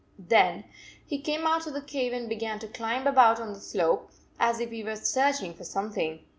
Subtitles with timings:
[0.17, 0.63] Then
[1.05, 4.59] he came out of the cave and began to climb about on the slope, as
[4.59, 6.21] if he were searching for something.